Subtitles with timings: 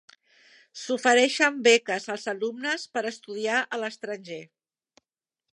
[0.83, 4.43] S'ofereixen beques als alumnes per estudiar a l'estranger.